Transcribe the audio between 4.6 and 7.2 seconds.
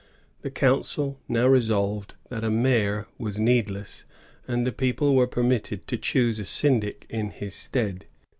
the people were permitted to choose a syndic